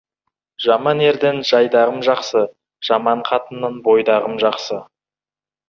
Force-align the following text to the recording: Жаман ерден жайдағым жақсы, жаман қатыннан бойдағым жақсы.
Жаман 0.63 1.03
ерден 1.05 1.41
жайдағым 1.49 2.01
жақсы, 2.09 2.43
жаман 2.89 3.23
қатыннан 3.29 3.79
бойдағым 3.91 4.43
жақсы. 4.47 4.83